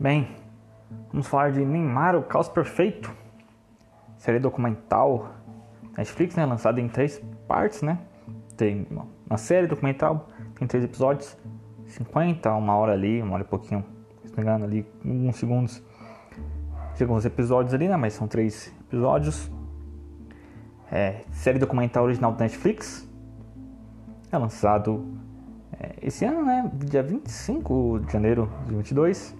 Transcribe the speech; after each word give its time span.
Bem, 0.00 0.34
vamos 1.12 1.26
falar 1.26 1.52
de 1.52 1.62
Neymar, 1.62 2.16
o 2.16 2.22
caos 2.22 2.48
perfeito. 2.48 3.14
Série 4.16 4.38
documental 4.38 5.28
Netflix, 5.94 6.34
né? 6.36 6.46
Lançada 6.46 6.80
em 6.80 6.88
três 6.88 7.22
partes, 7.46 7.82
né? 7.82 7.98
Tem 8.56 8.86
uma 9.26 9.36
série 9.36 9.66
documental, 9.66 10.30
tem 10.54 10.66
três 10.66 10.82
episódios, 10.84 11.36
50, 11.84 12.50
uma 12.54 12.74
hora 12.76 12.94
ali, 12.94 13.20
uma 13.20 13.34
hora 13.34 13.42
e 13.42 13.46
pouquinho, 13.46 13.84
se 14.24 14.30
não 14.30 14.36
me 14.36 14.42
engano, 14.42 14.64
ali, 14.64 14.86
alguns 15.04 15.36
segundos. 15.36 15.82
Chegam 16.96 17.14
os 17.14 17.26
episódios 17.26 17.74
ali, 17.74 17.86
né? 17.86 17.98
Mas 17.98 18.14
são 18.14 18.26
três 18.26 18.74
episódios. 18.88 19.52
É, 20.90 21.24
série 21.30 21.58
documental 21.58 22.04
original 22.04 22.32
da 22.32 22.44
Netflix. 22.44 23.06
É 24.32 24.38
lançado 24.38 25.14
é, 25.78 25.96
esse 26.00 26.24
ano, 26.24 26.42
né? 26.42 26.70
Dia 26.86 27.02
25 27.02 28.00
de 28.06 28.10
janeiro 28.14 28.46
de 28.64 28.72
2022. 28.72 29.39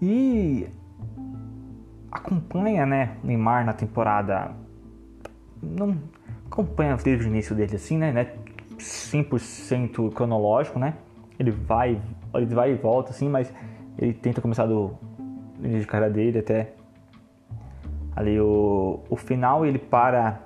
E 0.00 0.66
acompanha, 2.10 2.86
né, 2.86 3.16
Neymar 3.22 3.64
na 3.64 3.72
temporada. 3.72 4.52
Não 5.62 5.96
acompanha 6.46 6.96
desde 6.96 7.26
o 7.26 7.28
início 7.28 7.54
dele 7.54 7.76
assim, 7.76 7.98
né? 7.98 8.12
né 8.12 8.32
100% 8.78 10.12
cronológico, 10.12 10.78
né? 10.78 10.94
Ele 11.38 11.50
vai, 11.50 12.00
ele 12.34 12.54
vai 12.54 12.72
e 12.72 12.74
volta 12.74 13.10
assim, 13.10 13.28
mas 13.28 13.52
ele 13.98 14.12
tenta 14.12 14.40
começar 14.40 14.66
do 14.66 14.92
início 15.58 15.80
de 15.80 15.86
carreira 15.86 16.12
dele 16.12 16.38
até 16.38 16.72
ali 18.16 18.40
o, 18.40 19.00
o 19.08 19.16
final 19.16 19.64
ele 19.64 19.78
para 19.78 20.40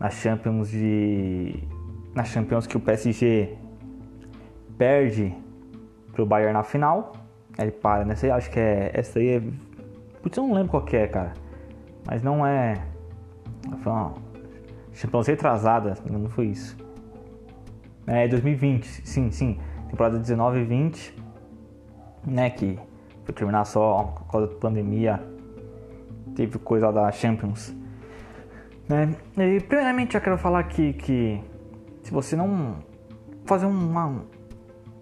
na 0.00 0.10
Champions 0.10 0.70
de 0.70 1.62
na 2.14 2.24
Champions 2.24 2.66
que 2.66 2.76
o 2.76 2.80
PSG 2.80 3.56
perde 4.76 5.34
pro 6.12 6.26
Bayern 6.26 6.52
na 6.52 6.62
final. 6.62 7.12
Ele 7.58 7.72
para 7.72 8.04
nessa 8.04 8.26
aí, 8.26 8.30
acho 8.30 8.50
que 8.50 8.60
é 8.60 8.90
essa 8.94 9.18
aí 9.18 9.28
é 9.28 9.42
Putz, 10.22 10.36
eu 10.36 10.46
não 10.46 10.54
lembro 10.54 10.70
qual 10.70 10.84
é, 10.92 11.06
cara. 11.06 11.32
Mas 12.06 12.22
não 12.22 12.46
é. 12.46 12.74
Foi 13.82 13.92
uma 13.92 14.14
Champions 14.92 15.26
retrasada, 15.26 15.94
não 16.10 16.28
foi 16.28 16.46
isso. 16.46 16.76
É 18.06 18.26
2020, 18.26 19.06
sim, 19.06 19.30
sim. 19.30 19.58
Temporada 19.88 20.18
19 20.18 20.60
e 20.60 20.64
20, 20.64 21.14
né? 22.26 22.50
Que 22.50 22.78
foi 23.24 23.34
terminar 23.34 23.64
só 23.64 24.04
por 24.04 24.30
causa 24.30 24.46
da 24.48 24.54
pandemia. 24.54 25.22
Teve 26.34 26.58
coisa 26.58 26.92
da 26.92 27.10
Champions. 27.12 27.74
Né? 28.88 29.14
E 29.36 29.60
primeiramente 29.60 30.14
eu 30.14 30.20
quero 30.20 30.38
falar 30.38 30.60
aqui 30.60 30.94
que 30.94 31.40
se 32.02 32.10
você 32.10 32.34
não 32.34 32.76
fazer 33.44 33.66
uma, 33.66 34.24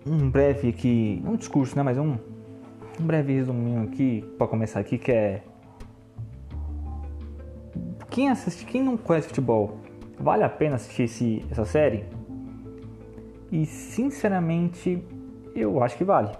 um 0.04 0.28
breve 0.28 0.70
aqui, 0.70 1.22
um 1.24 1.36
discurso, 1.36 1.76
né? 1.76 1.82
Mas 1.82 1.96
um 1.96 2.18
um 3.00 3.06
breve 3.06 3.34
resuminho 3.34 3.82
aqui 3.82 4.24
para 4.38 4.46
começar 4.46 4.80
aqui 4.80 4.98
que 4.98 5.12
é 5.12 5.42
quem 8.10 8.30
assiste, 8.30 8.64
quem 8.64 8.82
não 8.82 8.96
conhece 8.96 9.28
futebol, 9.28 9.78
vale 10.18 10.42
a 10.42 10.48
pena 10.48 10.76
assistir 10.76 11.02
esse, 11.02 11.44
essa 11.50 11.66
série? 11.66 12.04
E 13.52 13.66
sinceramente, 13.66 15.04
eu 15.54 15.82
acho 15.82 15.96
que 15.96 16.04
vale. 16.04 16.30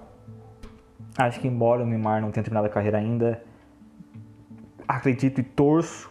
Acho 1.19 1.41
que 1.41 1.47
embora 1.47 1.83
o 1.83 1.87
Neymar 1.87 2.21
não 2.21 2.31
tenha 2.31 2.43
terminado 2.43 2.67
a 2.67 2.71
carreira 2.71 2.99
ainda, 2.99 3.43
acredito 4.87 5.41
e 5.41 5.45
torço 5.45 6.11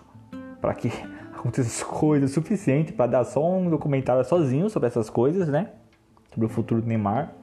para 0.62 0.74
que 0.74 0.90
aconteça 1.34 1.84
coisas 1.86 2.32
suficientes 2.32 2.96
para 2.96 3.08
dar 3.08 3.24
só 3.24 3.52
um 3.52 3.70
documentário 3.70 4.24
sozinho 4.24 4.70
sobre 4.70 4.88
essas 4.88 5.10
coisas, 5.10 5.48
né? 5.48 5.72
Sobre 6.32 6.46
o 6.46 6.50
futuro 6.50 6.82
do 6.82 6.88
Neymar. 6.88 7.34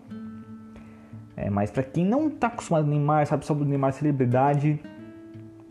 É, 1.43 1.51
mas 1.51 1.73
para 1.73 1.83
quem 1.83 2.05
não 2.05 2.29
está 2.29 2.47
acostumado 2.47 2.85
com 2.85 2.91
Neymar, 2.91 3.27
sabe 3.27 3.45
sobre 3.45 3.65
o 3.65 3.67
Neymar 3.67 3.93
celebridade, 3.93 4.81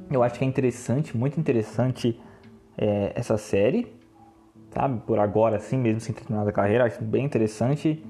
eu 0.09 0.21
acho 0.21 0.37
que 0.37 0.43
é 0.43 0.47
interessante, 0.47 1.15
muito 1.15 1.39
interessante 1.39 2.19
é, 2.77 3.13
essa 3.15 3.37
série, 3.37 3.87
sabe? 4.71 4.99
Por 5.07 5.17
agora, 5.17 5.55
assim 5.55 5.77
mesmo, 5.77 6.01
sem 6.01 6.13
ter 6.13 6.25
terminado 6.25 6.49
a 6.49 6.51
carreira, 6.51 6.83
acho 6.83 7.01
bem 7.01 7.23
interessante. 7.23 8.03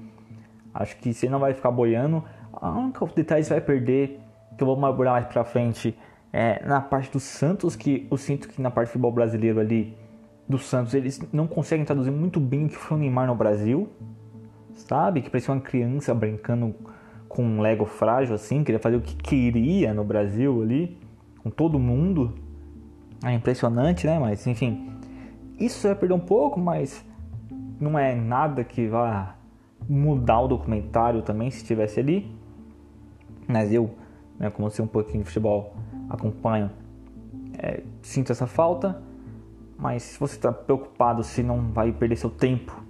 Acho 0.74 0.96
que 0.96 1.14
você 1.14 1.28
não 1.28 1.38
vai 1.38 1.54
ficar 1.54 1.70
boiando. 1.70 2.24
A 2.52 2.70
única 2.70 3.06
detalhe 3.06 3.42
que 3.42 3.46
você 3.46 3.54
vai 3.54 3.60
perder, 3.60 4.18
que 4.56 4.62
eu 4.62 4.66
vou 4.66 4.76
mergulhar 4.76 5.14
mais 5.14 5.26
pra 5.26 5.44
frente, 5.44 5.96
é 6.32 6.64
na 6.66 6.80
parte 6.80 7.12
do 7.12 7.20
Santos, 7.20 7.76
que 7.76 8.08
eu 8.10 8.16
sinto 8.16 8.48
que 8.48 8.60
na 8.60 8.72
parte 8.72 8.88
do 8.88 8.92
futebol 8.92 9.12
brasileiro 9.12 9.60
ali, 9.60 9.96
do 10.48 10.58
Santos, 10.58 10.94
eles 10.94 11.20
não 11.32 11.46
conseguem 11.46 11.84
traduzir 11.84 12.10
muito 12.10 12.40
bem 12.40 12.66
o 12.66 12.68
que 12.68 12.76
foi 12.76 12.96
o 12.96 13.00
Neymar 13.00 13.28
no 13.28 13.36
Brasil, 13.36 13.88
sabe? 14.74 15.22
Que 15.22 15.30
parecia 15.30 15.54
uma 15.54 15.60
criança 15.60 16.12
brincando 16.12 16.74
com 17.34 17.42
um 17.42 17.60
Lego 17.60 17.84
frágil 17.84 18.34
assim, 18.34 18.62
queria 18.62 18.78
fazer 18.78 18.96
o 18.96 19.00
que 19.00 19.16
queria 19.16 19.92
no 19.94 20.04
Brasil 20.04 20.62
ali, 20.62 20.98
com 21.42 21.50
todo 21.50 21.78
mundo. 21.78 22.34
É 23.24 23.32
impressionante, 23.32 24.06
né? 24.06 24.18
Mas 24.18 24.46
enfim, 24.46 24.90
isso 25.58 25.86
vai 25.86 25.96
perder 25.96 26.14
um 26.14 26.20
pouco, 26.20 26.60
mas 26.60 27.04
não 27.80 27.98
é 27.98 28.14
nada 28.14 28.64
que 28.64 28.86
vá 28.86 29.36
mudar 29.88 30.40
o 30.40 30.48
documentário 30.48 31.22
também 31.22 31.50
se 31.50 31.58
estivesse 31.58 32.00
ali. 32.00 32.34
Mas 33.48 33.72
eu, 33.72 33.90
né, 34.38 34.50
como 34.50 34.70
sei 34.70 34.84
um 34.84 34.88
pouquinho 34.88 35.22
de 35.22 35.28
futebol, 35.28 35.74
acompanho, 36.08 36.70
é, 37.58 37.82
sinto 38.00 38.32
essa 38.32 38.46
falta. 38.46 39.02
Mas 39.78 40.02
se 40.02 40.20
você 40.20 40.36
está 40.36 40.52
preocupado 40.52 41.24
se 41.24 41.42
não 41.42 41.72
vai 41.72 41.90
perder 41.90 42.16
seu 42.16 42.30
tempo 42.30 42.82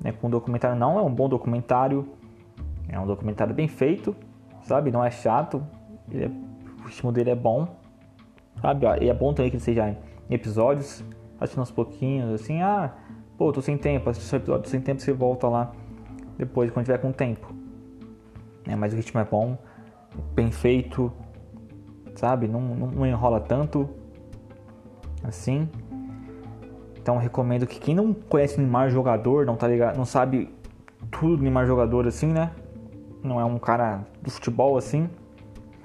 né, 0.00 0.12
com 0.12 0.26
o 0.26 0.30
documentário, 0.30 0.78
não 0.78 0.98
é 0.98 1.02
um 1.02 1.12
bom 1.12 1.28
documentário 1.28 2.06
é 2.88 2.98
um 2.98 3.06
documentário 3.06 3.54
bem 3.54 3.68
feito, 3.68 4.14
sabe? 4.62 4.90
Não 4.90 5.04
é 5.04 5.10
chato. 5.10 5.62
É, 6.12 6.26
o 6.82 6.86
ritmo 6.86 7.12
dele 7.12 7.30
é 7.30 7.34
bom, 7.34 7.68
sabe? 8.60 8.86
E 9.00 9.08
é 9.08 9.14
bom 9.14 9.32
também 9.32 9.50
que 9.50 9.56
ele 9.56 9.64
seja 9.64 9.88
em 9.88 10.34
episódios, 10.34 11.04
assistindo 11.40 11.60
aos 11.60 11.70
pouquinhos, 11.70 12.32
assim, 12.40 12.60
ah, 12.60 12.92
pô, 13.36 13.52
tô 13.52 13.60
sem 13.60 13.76
tempo, 13.76 14.10
assiste 14.10 14.32
o 14.32 14.36
episódio 14.36 14.68
sem 14.68 14.80
tempo, 14.80 15.00
você 15.00 15.12
volta 15.12 15.48
lá 15.48 15.72
depois 16.36 16.70
quando 16.70 16.86
tiver 16.86 16.98
com 16.98 17.12
tempo. 17.12 17.52
É, 18.66 18.76
mas 18.76 18.92
o 18.92 18.96
ritmo 18.96 19.20
é 19.20 19.24
bom, 19.24 19.56
bem 20.34 20.50
feito, 20.50 21.12
sabe? 22.14 22.46
Não, 22.48 22.60
não, 22.60 22.86
não 22.88 23.06
enrola 23.06 23.40
tanto 23.40 23.88
assim. 25.24 25.68
Então 27.00 27.16
recomendo 27.16 27.66
que 27.66 27.80
quem 27.80 27.94
não 27.94 28.12
conhece 28.14 28.56
o 28.56 28.60
Neymar 28.60 28.90
jogador, 28.90 29.44
não 29.44 29.56
tá 29.56 29.66
ligado, 29.66 29.96
não 29.96 30.04
sabe 30.04 30.54
tudo 31.10 31.36
do 31.36 31.42
Neymar 31.42 31.66
jogador 31.66 32.06
assim, 32.06 32.28
né? 32.28 32.52
Não 33.22 33.40
é 33.40 33.44
um 33.44 33.58
cara 33.58 34.04
do 34.20 34.30
futebol 34.30 34.76
assim, 34.76 35.08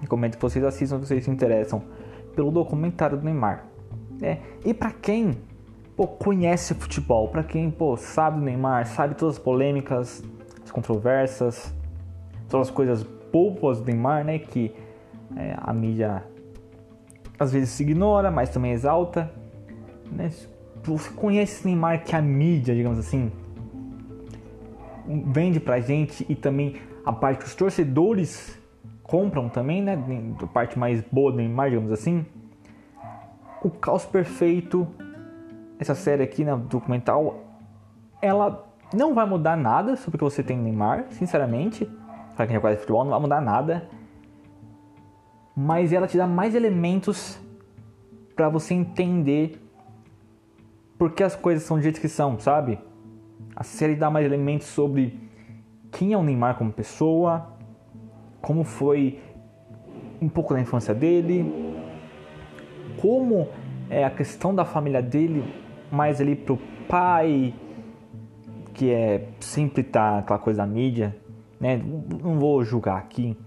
recomendo 0.01 0.35
que 0.35 0.41
vocês 0.41 0.63
assistam 0.63 0.99
se 0.99 1.07
vocês 1.07 1.23
se 1.23 1.31
interessam 1.31 1.81
pelo 2.35 2.51
documentário 2.51 3.17
do 3.17 3.23
Neymar. 3.23 3.65
É, 4.21 4.37
e 4.65 4.73
para 4.73 4.91
quem 4.91 5.37
pô, 5.95 6.07
conhece 6.07 6.73
futebol, 6.73 7.27
para 7.29 7.43
quem 7.43 7.69
pô, 7.69 7.95
sabe 7.97 8.39
do 8.39 8.45
Neymar, 8.45 8.87
sabe 8.87 9.15
todas 9.15 9.35
as 9.35 9.43
polêmicas, 9.43 10.23
as 10.63 10.71
controvérsias, 10.71 11.73
todas 12.49 12.69
as 12.69 12.73
coisas 12.73 13.03
boas 13.31 13.79
do 13.79 13.85
Neymar, 13.85 14.23
né, 14.23 14.39
que 14.39 14.73
é, 15.35 15.55
a 15.57 15.73
mídia 15.73 16.23
às 17.39 17.51
vezes 17.51 17.69
se 17.69 17.83
ignora, 17.83 18.31
mas 18.31 18.49
também 18.49 18.71
exalta. 18.71 19.31
Né? 20.11 20.31
Você 20.83 21.09
conhece 21.11 21.63
o 21.63 21.67
Neymar 21.67 22.03
que 22.03 22.15
a 22.15 22.21
mídia, 22.21 22.73
digamos 22.73 22.97
assim, 22.97 23.31
vende 25.25 25.59
pra 25.59 25.79
gente 25.79 26.25
e 26.27 26.35
também 26.35 26.75
a 27.07 27.13
parte 27.13 27.39
que 27.39 27.45
os 27.45 27.55
torcedores 27.55 28.61
compram 29.01 29.47
também, 29.47 29.81
né? 29.81 29.97
A 30.43 30.47
parte 30.47 30.77
mais 30.77 31.01
boa 31.09 31.31
do 31.31 31.37
Neymar, 31.37 31.69
digamos 31.69 31.89
assim. 31.89 32.25
O 33.63 33.69
Caos 33.69 34.05
Perfeito, 34.05 34.85
essa 35.79 35.95
série 35.95 36.21
aqui, 36.21 36.43
né, 36.43 36.53
documental, 36.69 37.45
ela 38.21 38.67
não 38.93 39.13
vai 39.13 39.25
mudar 39.25 39.55
nada 39.55 39.95
sobre 39.95 40.17
o 40.17 40.19
que 40.19 40.23
você 40.25 40.43
tem 40.43 40.57
no 40.57 40.63
Neymar, 40.63 41.05
sinceramente. 41.11 41.89
Para 42.35 42.45
quem 42.45 42.57
reconhece 42.57 42.81
futebol, 42.81 43.05
não 43.05 43.11
vai 43.11 43.21
mudar 43.21 43.39
nada. 43.39 43.89
Mas 45.55 45.93
ela 45.93 46.07
te 46.07 46.17
dá 46.17 46.27
mais 46.27 46.55
elementos 46.55 47.39
para 48.35 48.49
você 48.49 48.73
entender 48.73 49.65
por 50.97 51.13
que 51.13 51.23
as 51.23 51.37
coisas 51.37 51.63
são 51.63 51.77
do 51.77 51.83
jeito 51.83 52.01
que 52.01 52.09
são, 52.09 52.37
sabe? 52.37 52.77
A 53.55 53.63
série 53.63 53.95
dá 53.95 54.11
mais 54.11 54.25
elementos 54.25 54.67
sobre 54.67 55.26
quem 55.91 56.13
é 56.13 56.17
o 56.17 56.23
Neymar 56.23 56.57
como 56.57 56.71
pessoa, 56.71 57.47
como 58.41 58.63
foi 58.63 59.19
um 60.21 60.29
pouco 60.29 60.53
da 60.53 60.59
infância 60.59 60.93
dele, 60.93 61.45
como 62.99 63.47
é 63.89 64.03
a 64.03 64.09
questão 64.09 64.53
da 64.53 64.65
família 64.65 65.01
dele, 65.01 65.43
mais 65.91 66.19
ali 66.19 66.35
pro 66.35 66.57
pai, 66.87 67.53
que 68.73 68.91
é 68.91 69.29
sempre 69.39 69.83
tá 69.83 70.19
aquela 70.19 70.39
coisa 70.39 70.57
da 70.57 70.67
mídia, 70.67 71.15
né? 71.59 71.77
Não 71.77 72.39
vou 72.39 72.63
julgar 72.63 72.97
aqui, 72.97 73.37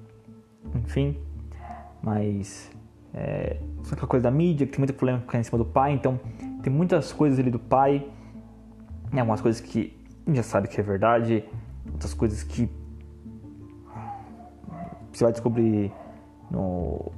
enfim, 0.74 1.16
mas 2.02 2.70
é, 3.14 3.58
aquela 3.90 4.06
coisa 4.06 4.24
da 4.24 4.30
mídia, 4.30 4.66
que 4.66 4.72
tem 4.72 4.80
muita 4.80 4.92
polêmica 4.92 5.38
em 5.38 5.42
cima 5.42 5.58
do 5.58 5.64
pai, 5.64 5.92
então 5.92 6.18
tem 6.62 6.72
muitas 6.72 7.12
coisas 7.12 7.38
ali 7.38 7.50
do 7.50 7.58
pai, 7.58 8.06
né? 9.12 9.20
algumas 9.20 9.40
coisas 9.40 9.60
que 9.60 9.96
já 10.32 10.42
sabe 10.42 10.68
que 10.68 10.80
é 10.80 10.82
verdade, 10.82 11.44
outras 11.92 12.14
coisas 12.14 12.42
que 12.42 12.68
você 15.12 15.24
vai 15.24 15.32
descobrir 15.32 15.92
no, 16.50 17.12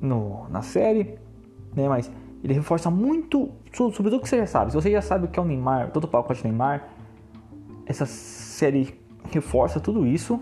no 0.00 0.48
na 0.48 0.62
série, 0.62 1.18
né? 1.74 1.88
Mas 1.88 2.10
ele 2.42 2.54
reforça 2.54 2.90
muito 2.90 3.50
sobre 3.72 4.10
tudo 4.10 4.20
que 4.20 4.28
você 4.28 4.38
já 4.38 4.46
sabe. 4.46 4.70
Se 4.70 4.76
você 4.76 4.90
já 4.90 5.02
sabe 5.02 5.26
o 5.26 5.28
que 5.28 5.38
é 5.38 5.42
o 5.42 5.44
Neymar, 5.44 5.90
todo 5.90 6.04
o 6.04 6.08
pacote 6.08 6.44
Neymar, 6.44 6.88
essa 7.86 8.06
série 8.06 8.98
reforça 9.30 9.80
tudo 9.80 10.06
isso, 10.06 10.40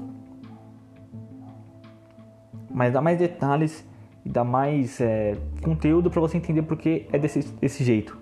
mas 2.71 2.93
dá 2.93 3.01
mais 3.01 3.19
detalhes 3.19 3.87
e 4.25 4.29
dá 4.29 4.45
mais 4.45 5.01
é, 5.01 5.37
conteúdo 5.63 6.11
para 6.11 6.21
você 6.21 6.37
entender 6.37 6.63
porque 6.63 7.07
é 7.13 7.19
desse, 7.19 7.41
desse 7.55 7.85
jeito, 7.85 8.19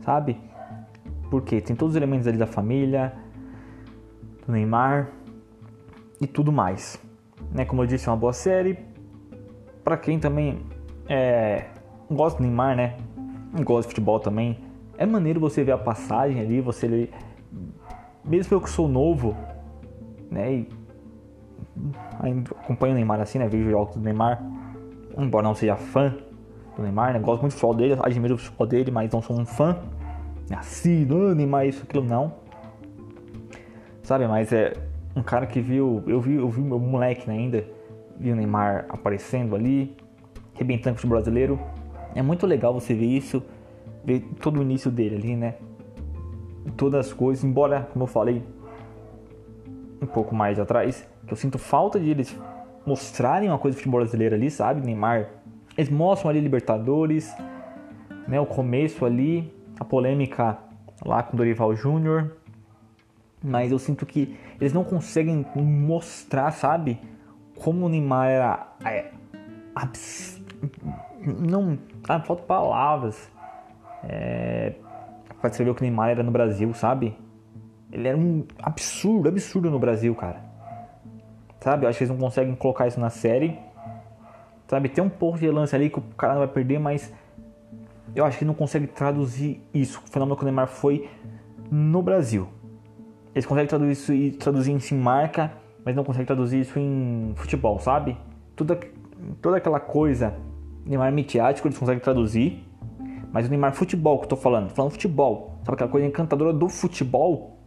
sabe? 0.00 0.38
Porque 1.30 1.60
tem 1.60 1.76
todos 1.76 1.94
os 1.94 1.96
elementos 1.96 2.26
ali 2.26 2.38
da 2.38 2.46
família, 2.46 3.12
do 4.46 4.52
Neymar 4.52 5.10
e 6.20 6.26
tudo 6.26 6.52
mais. 6.52 7.00
Né? 7.50 7.64
Como 7.64 7.82
eu 7.82 7.86
disse, 7.86 8.08
é 8.08 8.12
uma 8.12 8.18
boa 8.18 8.32
série. 8.32 8.78
Para 9.82 9.96
quem 9.96 10.18
também 10.18 10.62
é, 11.08 11.66
gosta 12.10 12.38
do 12.38 12.42
Neymar, 12.42 12.76
né? 12.76 12.96
Gosta 13.62 13.82
de 13.82 13.88
futebol 13.88 14.18
também. 14.18 14.58
É 14.96 15.04
maneiro 15.04 15.40
você 15.40 15.62
ver 15.62 15.72
a 15.72 15.78
passagem 15.78 16.40
ali, 16.40 16.60
você 16.60 16.86
ler. 16.86 17.10
Mesmo 18.24 18.56
eu 18.56 18.60
que 18.60 18.70
sou 18.70 18.88
novo, 18.88 19.36
né? 20.30 20.52
E 20.52 20.68
acompanho 22.62 22.92
o 22.92 22.96
Neymar 22.96 23.20
assim, 23.20 23.38
né? 23.38 23.46
Vejo 23.48 23.70
jogos 23.70 23.96
do 23.96 24.00
Neymar 24.00 24.42
embora 25.22 25.46
não 25.46 25.54
seja 25.54 25.76
fã 25.76 26.14
do 26.76 26.82
Neymar, 26.82 27.12
né? 27.12 27.18
Gosto 27.18 27.42
muito 27.42 27.52
do 27.52 27.58
futebol 27.58 27.74
dele, 27.74 27.96
admiro 28.02 28.34
o 28.34 28.38
futebol 28.38 28.66
dele, 28.66 28.90
mas 28.90 29.10
não 29.12 29.22
sou 29.22 29.38
um 29.38 29.46
fã. 29.46 29.76
Assim, 30.50 31.04
Neymar, 31.34 31.66
isso, 31.66 31.82
aquilo, 31.84 32.04
não. 32.04 32.34
Sabe, 34.04 34.28
mas 34.28 34.52
é 34.52 34.74
um 35.16 35.22
cara 35.22 35.46
que 35.46 35.62
viu, 35.62 36.04
eu 36.06 36.20
vi, 36.20 36.34
eu 36.34 36.48
vi 36.50 36.60
meu 36.60 36.78
moleque 36.78 37.26
né, 37.26 37.34
ainda, 37.34 37.64
vi 38.18 38.30
o 38.30 38.36
Neymar 38.36 38.84
aparecendo 38.90 39.56
ali, 39.56 39.96
arrebentando 40.54 40.92
o 40.92 40.96
futebol 40.96 41.16
brasileiro. 41.16 41.58
É 42.14 42.20
muito 42.20 42.46
legal 42.46 42.74
você 42.74 42.92
ver 42.92 43.06
isso, 43.06 43.42
ver 44.04 44.20
todo 44.42 44.58
o 44.58 44.62
início 44.62 44.90
dele 44.90 45.16
ali, 45.16 45.34
né? 45.34 45.54
Todas 46.76 47.06
as 47.06 47.12
coisas, 47.14 47.42
embora, 47.44 47.88
como 47.94 48.04
eu 48.04 48.06
falei 48.06 48.42
um 50.02 50.06
pouco 50.06 50.34
mais 50.34 50.60
atrás, 50.60 51.08
que 51.26 51.32
eu 51.32 51.36
sinto 51.36 51.58
falta 51.58 51.98
de 51.98 52.10
eles 52.10 52.38
mostrarem 52.84 53.48
uma 53.48 53.58
coisa 53.58 53.74
do 53.74 53.78
futebol 53.78 54.00
brasileiro 54.00 54.34
ali, 54.34 54.50
sabe? 54.50 54.84
Neymar. 54.84 55.30
Eles 55.78 55.90
mostram 55.90 56.28
ali 56.28 56.40
Libertadores, 56.40 57.34
né? 58.28 58.38
O 58.38 58.44
começo 58.44 59.06
ali, 59.06 59.50
a 59.80 59.84
polêmica 59.84 60.58
lá 61.06 61.22
com 61.22 61.32
o 61.32 61.36
Dorival 61.38 61.74
Júnior. 61.74 62.43
Mas 63.44 63.70
eu 63.70 63.78
sinto 63.78 64.06
que 64.06 64.38
eles 64.58 64.72
não 64.72 64.82
conseguem 64.82 65.44
mostrar, 65.54 66.50
sabe? 66.50 66.98
Como 67.56 67.84
o 67.84 67.88
Neymar 67.90 68.28
era. 68.28 68.68
É, 68.82 69.10
abs... 69.74 70.42
Não. 71.20 71.78
Ah, 72.08 72.20
falta 72.20 72.42
palavras. 72.44 73.30
É, 74.02 74.72
pra 75.40 75.50
descrever 75.50 75.70
o 75.70 75.74
que 75.74 75.82
o 75.82 75.84
Neymar 75.84 76.08
era 76.08 76.22
no 76.22 76.30
Brasil, 76.30 76.72
sabe? 76.72 77.16
Ele 77.92 78.08
era 78.08 78.16
um 78.16 78.46
absurdo, 78.62 79.28
absurdo 79.28 79.70
no 79.70 79.78
Brasil, 79.78 80.14
cara. 80.14 80.42
Sabe? 81.60 81.84
Eu 81.84 81.90
acho 81.90 81.98
que 81.98 82.04
eles 82.04 82.10
não 82.10 82.18
conseguem 82.18 82.54
colocar 82.54 82.86
isso 82.86 82.98
na 82.98 83.10
série. 83.10 83.58
Sabe? 84.66 84.88
Tem 84.88 85.04
um 85.04 85.10
pouco 85.10 85.38
de 85.38 85.50
lance 85.50 85.76
ali 85.76 85.90
que 85.90 85.98
o 85.98 86.02
cara 86.16 86.34
vai 86.34 86.48
perder, 86.48 86.78
mas 86.80 87.12
eu 88.16 88.24
acho 88.24 88.38
que 88.38 88.44
não 88.44 88.54
consegue 88.54 88.86
traduzir 88.86 89.62
isso. 89.72 90.02
O 90.02 90.10
fenômeno 90.10 90.34
que 90.34 90.42
o 90.42 90.46
Neymar 90.46 90.66
foi 90.66 91.10
no 91.70 92.00
Brasil. 92.02 92.48
Eles 93.34 93.46
conseguem 93.46 93.66
traduzir 93.66 93.92
isso 93.92 94.38
traduzir 94.38 94.76
isso 94.76 94.94
em 94.94 94.98
marca, 94.98 95.52
mas 95.84 95.96
não 95.96 96.04
conseguem 96.04 96.26
traduzir 96.26 96.60
isso 96.60 96.78
em 96.78 97.32
futebol, 97.36 97.78
sabe? 97.78 98.16
Toda, 98.54 98.78
toda 99.42 99.56
aquela 99.56 99.80
coisa 99.80 100.34
Neymar 100.86 101.12
midiático 101.12 101.66
eles 101.66 101.78
conseguem 101.78 102.00
traduzir, 102.00 102.62
mas 103.32 103.46
o 103.46 103.50
Neymar 103.50 103.74
futebol 103.74 104.18
que 104.18 104.26
eu 104.26 104.28
tô 104.28 104.36
falando, 104.36 104.70
falando 104.70 104.92
futebol, 104.92 105.58
sabe 105.64 105.74
aquela 105.74 105.90
coisa 105.90 106.06
encantadora 106.06 106.52
do 106.52 106.68
futebol? 106.68 107.58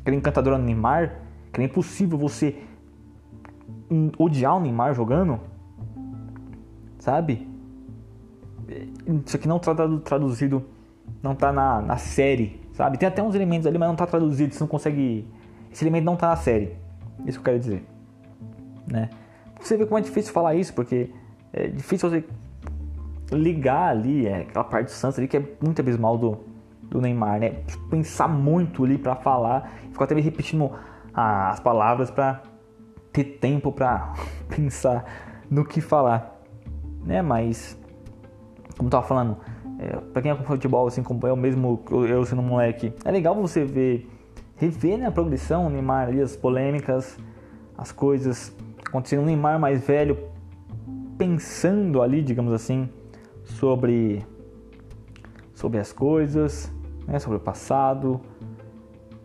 Aquela 0.00 0.16
encantadora 0.16 0.58
do 0.58 0.64
Neymar, 0.64 1.22
que 1.52 1.60
é 1.60 1.64
impossível 1.64 2.18
você 2.18 2.56
odiar 4.18 4.56
o 4.56 4.60
Neymar 4.60 4.94
jogando, 4.94 5.40
sabe? 6.98 7.48
Isso 9.24 9.36
aqui 9.36 9.48
não 9.48 9.58
tá 9.58 9.74
traduzido, 10.04 10.64
não 11.22 11.34
tá 11.34 11.52
na, 11.52 11.80
na 11.80 11.96
série, 11.96 12.60
sabe? 12.78 12.96
Tem 12.96 13.08
até 13.08 13.20
uns 13.20 13.34
elementos 13.34 13.66
ali, 13.66 13.76
mas 13.76 13.88
não 13.88 13.96
tá 13.96 14.06
traduzido, 14.06 14.54
você 14.54 14.60
não 14.60 14.68
consegue. 14.68 15.26
Esse 15.72 15.82
elemento 15.82 16.04
não 16.04 16.14
tá 16.14 16.28
na 16.28 16.36
série. 16.36 16.76
Isso 17.26 17.38
que 17.38 17.40
eu 17.40 17.44
quero 17.44 17.58
dizer, 17.58 17.84
né? 18.86 19.10
Você 19.60 19.76
vê 19.76 19.84
como 19.84 19.98
é 19.98 20.00
difícil 20.00 20.32
falar 20.32 20.54
isso, 20.54 20.72
porque 20.72 21.10
é 21.52 21.66
difícil 21.66 22.08
você 22.08 22.24
ligar 23.32 23.88
ali, 23.88 24.28
é, 24.28 24.42
aquela 24.42 24.64
parte 24.64 24.86
do 24.86 24.92
Santos 24.92 25.18
ali 25.18 25.26
que 25.26 25.36
é 25.36 25.42
muito 25.60 25.80
abismal 25.80 26.16
do, 26.16 26.38
do 26.82 27.00
Neymar, 27.00 27.40
né? 27.40 27.56
Pensar 27.90 28.28
muito 28.28 28.84
ali 28.84 28.96
para 28.96 29.16
falar, 29.16 29.72
ficar 29.90 30.04
até 30.04 30.14
repetindo 30.14 30.70
as 31.12 31.58
palavras 31.58 32.12
para 32.12 32.42
ter 33.12 33.24
tempo 33.24 33.72
para 33.72 34.12
pensar 34.48 35.04
no 35.50 35.64
que 35.64 35.80
falar, 35.80 36.40
né? 37.04 37.22
Mas 37.22 37.76
como 38.76 38.86
eu 38.86 38.90
tava 38.92 39.04
falando, 39.04 39.36
é, 39.78 39.96
para 40.12 40.22
quem 40.22 40.30
acompanha 40.30 40.56
futebol, 40.56 40.86
assim 40.86 41.02
como 41.02 41.26
eu 41.26 41.36
mesmo, 41.36 41.80
eu 41.90 42.24
sendo 42.24 42.42
moleque, 42.42 42.92
é 43.04 43.10
legal 43.10 43.34
você 43.34 43.64
ver, 43.64 44.08
rever 44.56 44.98
né, 44.98 45.06
a 45.06 45.10
progressão, 45.10 45.66
o 45.66 45.70
Neymar 45.70 46.08
ali, 46.08 46.20
as 46.20 46.36
polêmicas, 46.36 47.16
as 47.76 47.92
coisas 47.92 48.52
acontecendo, 48.84 49.22
o 49.22 49.26
Neymar 49.26 49.58
mais 49.60 49.86
velho 49.86 50.18
pensando 51.16 52.02
ali, 52.02 52.22
digamos 52.22 52.52
assim, 52.52 52.88
sobre 53.44 54.24
sobre 55.54 55.80
as 55.80 55.92
coisas, 55.92 56.72
né, 57.06 57.18
sobre 57.18 57.38
o 57.38 57.40
passado, 57.40 58.20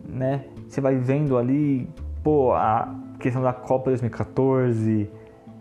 né? 0.03 0.45
Você 0.67 0.81
vai 0.81 0.95
vendo 0.95 1.37
ali, 1.37 1.87
pô, 2.23 2.53
a, 2.53 2.91
questão 3.19 3.41
da 3.41 3.53
Copa 3.53 3.91
2014, 3.91 5.09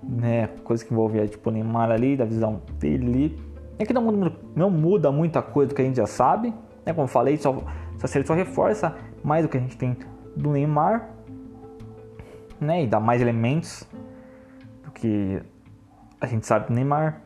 né, 0.03 0.49
coisa 0.65 0.85
que 0.85 0.93
envolvia 0.93 1.27
tipo 1.29 1.51
o 1.51 1.53
Neymar 1.53 1.91
ali, 1.91 2.17
da 2.17 2.25
visão 2.25 2.63
dele. 2.79 3.39
É 3.79 3.85
que 3.85 3.93
não, 3.93 4.33
não 4.55 4.71
muda 4.71 5.11
muita 5.11 5.43
coisa 5.43 5.71
do 5.71 5.75
que 5.75 5.83
a 5.83 5.85
gente 5.85 5.97
já 5.97 6.07
sabe, 6.07 6.55
né, 6.85 6.93
como 6.93 7.07
falei, 7.07 7.37
só, 7.37 7.63
essa 7.97 8.07
série 8.07 8.27
só 8.27 8.35
reforça 8.35 8.97
mais 9.25 9.45
do 9.45 9.49
que 9.49 9.57
a 9.57 9.61
gente 9.61 9.77
tem 9.77 9.97
do 10.37 10.51
Neymar, 10.51 11.09
né, 12.61 12.85
e 12.85 12.87
dá 12.87 13.01
mais 13.01 13.21
elementos 13.21 13.89
do 14.85 14.91
que 14.93 15.43
a 16.21 16.27
gente 16.27 16.47
sabe 16.47 16.69
do 16.69 16.75
Neymar. 16.75 17.21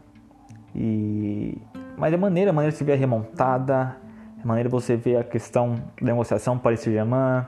E 0.74 1.58
mas 1.96 2.12
é 2.12 2.16
maneira, 2.16 2.50
é 2.50 2.52
maneira 2.52 2.72
de 2.72 2.78
se 2.78 2.84
ver 2.84 2.92
a 2.92 2.96
remontada, 2.96 3.96
é 4.42 4.46
maneira 4.46 4.68
você 4.68 4.96
ver 4.96 5.16
a 5.16 5.24
questão 5.24 5.74
da 6.00 6.06
negociação 6.12 6.58
Paris 6.58 6.80
Saint-Germain, 6.80 7.46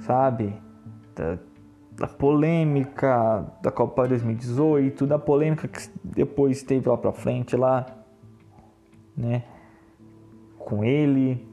sabe? 0.00 0.54
da, 1.14 1.38
da 1.96 2.08
polêmica 2.08 3.46
da 3.62 3.70
Copa 3.70 4.06
2018, 4.08 5.06
da 5.06 5.18
polêmica 5.18 5.68
que 5.68 5.88
depois 6.02 6.62
teve 6.62 6.88
lá 6.88 6.96
pra 6.96 7.12
frente 7.12 7.56
lá, 7.56 7.86
né? 9.16 9.44
Com 10.58 10.84
ele. 10.84 11.48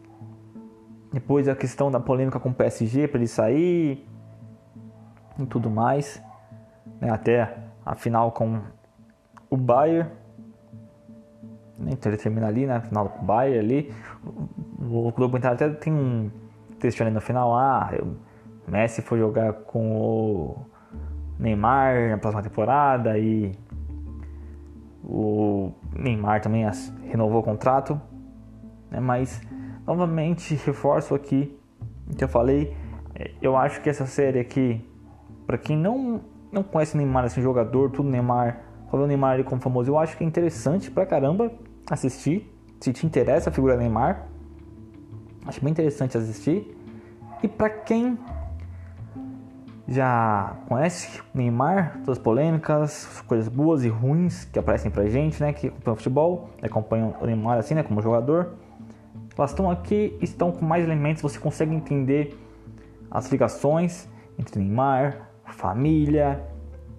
Depois 1.14 1.48
a 1.48 1.56
questão 1.56 1.92
da 1.92 2.00
polêmica 2.00 2.40
com 2.40 2.50
o 2.50 2.54
PSG 2.54 3.08
para 3.08 3.20
ele 3.20 3.28
sair 3.28 4.08
e 5.38 5.46
tudo 5.46 5.70
mais. 5.70 6.22
Né? 7.00 7.12
Até 7.12 7.58
a 7.86 7.96
final 7.96 8.32
com 8.32 8.62
o 9.50 9.58
Bayern. 9.58 10.10
Né? 11.78 11.92
Então 11.92 12.12
ele 12.12 12.22
termina 12.22 12.48
ali 12.48 12.66
na 12.66 12.76
né? 12.76 12.82
final 12.82 13.10
com 13.10 13.22
o 13.22 13.26
Bayern 13.26 13.60
ali. 13.60 13.94
O 14.80 15.12
Globo 15.12 15.38
até 15.38 15.70
tem 15.70 15.94
um 15.94 16.32
texto 16.80 17.02
ali 17.02 17.12
no 17.12 17.22
final. 17.22 17.56
Ah, 17.56 17.90
eu 17.92 18.16
Messi 18.68 19.02
foi 19.02 19.20
jogar 19.20 19.54
com 19.54 19.96
o 19.96 20.66
Neymar 21.40 22.10
na 22.10 22.18
próxima 22.18 22.44
temporada 22.44 23.18
e 23.18 23.52
o 25.04 25.72
Neymar 25.96 26.42
também 26.42 26.66
renovou 27.04 27.40
o 27.40 27.44
contrato, 27.44 28.00
né? 28.90 29.00
mas 29.00 29.42
novamente 29.86 30.56
reforço 30.66 31.16
aqui 31.16 31.58
o 32.10 32.16
que 32.16 32.24
eu 32.24 32.28
falei. 32.28 32.76
É, 33.16 33.32
eu 33.42 33.58
acho 33.58 33.82
que 33.82 33.90
essa 33.90 34.06
série 34.06 34.40
aqui, 34.40 34.88
para 35.46 35.58
quem 35.58 35.78
não, 35.78 36.22
não 36.52 36.64
conhece 36.64 36.94
o 36.94 36.98
Neymar, 36.98 37.26
esse 37.26 37.42
jogador, 37.42 37.90
tudo 37.90 38.10
Neymar, 38.10 38.64
só 38.90 38.98
vê 38.98 39.04
o 39.04 39.08
Neymar 39.08 39.34
ali 39.34 39.44
como 39.44 39.62
famoso, 39.62 39.92
eu 39.92 39.98
acho 39.98 40.18
que 40.18 40.24
é 40.24 40.28
interessante 40.28 40.92
pra 40.92 41.06
caramba 41.06 41.52
assistir. 41.90 42.54
Se 42.80 42.92
te 42.92 43.06
interessa 43.06 43.50
a 43.50 43.54
figura 43.54 43.78
Neymar, 43.78 44.28
acho 45.46 45.62
bem 45.62 45.72
interessante 45.72 46.18
assistir. 46.18 46.78
E 47.44 47.48
para 47.48 47.70
quem 47.70 48.18
já 49.92 50.56
conhece 50.68 51.22
Neymar, 51.34 52.00
todas 52.00 52.18
as 52.18 52.24
polêmicas, 52.24 53.24
coisas 53.28 53.48
boas 53.48 53.84
e 53.84 53.90
ruins 53.90 54.46
que 54.46 54.58
aparecem 54.58 54.90
pra 54.90 55.08
gente, 55.08 55.42
né? 55.42 55.54
Que 55.54 55.68
acompanham 55.68 55.94
o 55.94 55.98
futebol, 55.98 56.50
acompanham 56.62 57.16
o 57.20 57.26
Neymar 57.26 57.58
assim, 57.58 57.74
né? 57.74 57.84
Como 57.84 58.02
jogador. 58.02 58.54
Elas 59.38 59.52
estão 59.52 59.72
aqui, 59.72 60.18
estão 60.22 60.52
com 60.52 60.64
mais 60.64 60.84
elementos, 60.84 61.22
você 61.22 61.40
consegue 61.40 61.74
entender 61.74 62.38
as 63.10 63.30
ligações 63.32 64.08
entre 64.38 64.60
Neymar, 64.60 65.30
família, 65.46 66.42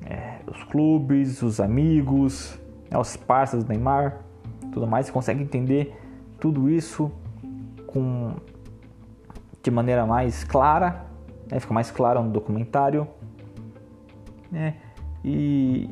é, 0.04 0.38
os 0.46 0.62
clubes, 0.64 1.42
os 1.42 1.60
amigos, 1.60 2.58
né, 2.90 2.98
os 2.98 3.16
parceiros 3.16 3.64
do 3.64 3.68
Neymar, 3.68 4.18
tudo 4.72 4.86
mais. 4.86 5.06
Você 5.06 5.12
consegue 5.12 5.42
entender 5.42 5.96
tudo 6.40 6.68
isso 6.68 7.10
com 7.86 8.34
de 9.62 9.70
maneira 9.70 10.04
mais 10.04 10.42
clara, 10.42 11.06
né, 11.52 11.60
fica 11.60 11.74
mais 11.74 11.90
claro 11.90 12.22
no 12.22 12.30
documentário, 12.30 13.06
né? 14.50 14.76
E 15.22 15.86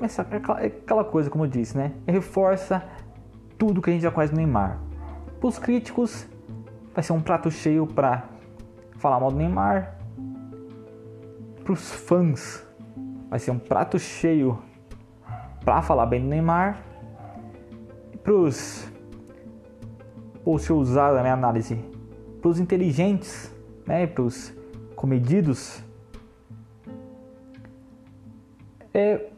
essa 0.00 0.24
é 0.30 0.66
aquela 0.66 1.04
coisa, 1.04 1.28
como 1.28 1.44
eu 1.44 1.48
disse, 1.48 1.76
né? 1.76 1.92
Reforça 2.06 2.84
tudo 3.58 3.82
que 3.82 3.90
a 3.90 3.92
gente 3.92 4.02
já 4.02 4.10
conhece 4.12 4.32
do 4.32 4.36
Neymar. 4.36 4.78
Para 5.40 5.48
os 5.48 5.58
críticos, 5.58 6.28
vai 6.94 7.02
ser 7.02 7.12
um 7.12 7.20
prato 7.20 7.50
cheio 7.50 7.88
para 7.88 8.28
falar 8.98 9.18
mal 9.18 9.32
do 9.32 9.36
Neymar. 9.36 9.96
Para 11.64 11.72
os 11.72 11.90
fãs, 11.90 12.64
vai 13.28 13.40
ser 13.40 13.50
um 13.50 13.58
prato 13.58 13.98
cheio 13.98 14.62
para 15.64 15.82
falar 15.82 16.06
bem 16.06 16.22
do 16.22 16.28
Neymar. 16.28 16.80
Para 18.22 18.32
os. 18.32 18.88
Ou 20.44 20.56
se 20.56 20.70
eu 20.70 20.76
usar 20.76 21.16
a 21.16 21.20
minha 21.20 21.34
análise, 21.34 21.84
para 22.40 22.48
os 22.48 22.60
inteligentes, 22.60 23.52
né, 23.86 24.06
para 24.06 24.22
os 24.22 24.52
comedidos, 24.94 25.82
é 28.94 29.30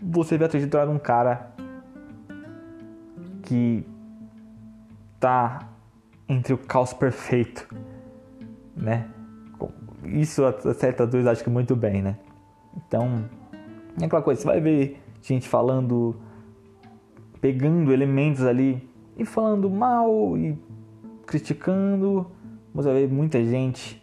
você 0.00 0.36
vê 0.36 0.44
a 0.44 0.48
trajetória 0.48 0.86
de 0.86 0.92
um 0.92 0.98
cara 0.98 1.52
que 3.42 3.86
tá 5.18 5.68
entre 6.28 6.52
o 6.52 6.58
caos 6.58 6.92
perfeito, 6.92 7.68
né? 8.76 9.08
Isso 10.04 10.44
acerta 10.44 11.06
dois 11.06 11.26
acho 11.26 11.42
que 11.42 11.50
muito 11.50 11.74
bem, 11.74 12.02
né? 12.02 12.18
Então, 12.76 13.24
é 14.00 14.04
aquela 14.04 14.22
coisa, 14.22 14.40
você 14.40 14.46
vai 14.46 14.60
ver 14.60 15.02
gente 15.22 15.48
falando, 15.48 16.16
pegando 17.40 17.92
elementos 17.92 18.44
ali 18.44 18.88
e 19.16 19.24
falando 19.24 19.68
mal 19.70 20.36
e 20.36 20.58
criticando, 21.26 22.30
você 22.76 22.92
vai 22.92 23.06
ver 23.06 23.12
muita 23.12 23.42
gente 23.42 24.02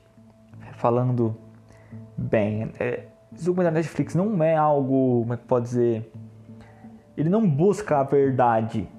falando 0.77 1.37
bem. 2.17 2.71
É, 2.79 3.05
esse 3.31 3.45
documentário 3.45 3.75
da 3.75 3.79
Netflix 3.79 4.15
não 4.15 4.43
é 4.43 4.55
algo, 4.55 5.21
como 5.21 5.33
é 5.33 5.37
que 5.37 5.45
pode 5.45 5.65
dizer, 5.65 6.11
ele 7.15 7.29
não 7.29 7.47
busca 7.47 7.99
a 7.99 8.03
verdade 8.03 8.89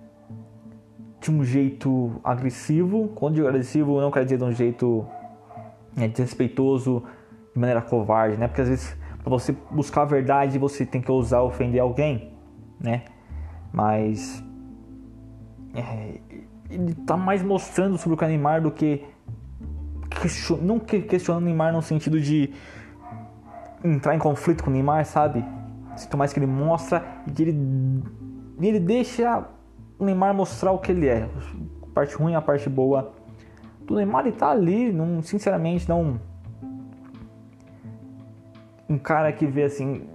de 1.21 1.31
um 1.31 1.45
jeito 1.45 2.21
agressivo. 2.23 3.09
Quando 3.17 3.35
digo 3.35 3.49
agressivo, 3.49 4.01
não 4.01 4.13
quer 4.13 4.25
dizer 4.25 4.39
de 4.39 4.45
um 4.45 4.53
jeito 4.53 5.05
né, 5.97 6.07
desrespeitoso, 6.07 7.03
de 7.53 7.59
maneira 7.59 7.83
covarde, 7.83 8.37
né? 8.37 8.47
Porque 8.47 8.61
às 8.61 8.69
vezes 8.69 8.97
para 9.23 9.31
você 9.31 9.57
buscar 9.71 10.03
a 10.03 10.05
verdade 10.05 10.59
você 10.59 10.87
tem 10.87 11.01
que 11.01 11.11
ousar 11.11 11.43
ofender 11.43 11.81
alguém, 11.81 12.33
né? 12.79 13.03
Mas 13.73 14.45
é, 15.75 16.21
ele 16.71 16.95
tá 16.95 17.17
mais 17.17 17.43
mostrando 17.43 17.99
sobre 17.99 18.25
o 18.25 18.29
Neymar 18.29 18.63
do 18.63 18.71
que 18.71 19.05
não 20.61 20.79
questionando 20.79 21.45
Neymar 21.45 21.73
no 21.73 21.83
sentido 21.83 22.21
de 22.21 22.53
entrar 23.83 24.15
em 24.15 24.19
conflito 24.19 24.65
com 24.65 24.71
o 24.71 24.73
Neymar, 24.73 25.05
sabe? 25.05 25.45
Sinto 25.97 26.17
mais 26.17 26.33
que 26.33 26.39
ele 26.39 26.47
mostra 26.47 27.05
e 27.27 27.31
que 27.31 27.43
ele, 27.43 28.03
ele 28.61 28.81
deixa 28.81 29.45
o 29.99 30.05
Neymar 30.05 30.35
mostrar 30.35 30.73
o 30.73 30.79
que 30.79 30.93
ele 30.93 31.07
é. 31.07 31.29
A 31.83 31.87
parte 31.95 32.15
ruim 32.17 32.35
a 32.35 32.43
parte 32.43 32.69
boa 32.69 33.13
do 33.83 33.95
Neymar. 33.95 34.27
Ele 34.27 34.37
tá 34.37 34.51
ali, 34.51 34.93
não, 34.93 35.23
sinceramente, 35.23 35.89
não. 35.89 36.19
Um 38.89 38.99
cara 38.99 39.33
que 39.33 39.47
vê 39.47 39.65
assim. 39.65 40.09